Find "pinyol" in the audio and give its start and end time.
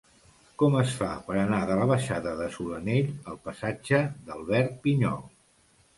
4.87-5.25